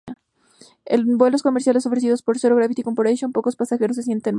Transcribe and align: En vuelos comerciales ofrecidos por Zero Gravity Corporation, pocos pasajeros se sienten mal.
En 0.85 1.15
vuelos 1.19 1.43
comerciales 1.43 1.85
ofrecidos 1.85 2.23
por 2.23 2.39
Zero 2.39 2.55
Gravity 2.55 2.81
Corporation, 2.81 3.31
pocos 3.31 3.55
pasajeros 3.55 3.97
se 3.97 4.01
sienten 4.01 4.23
mal. 4.23 4.29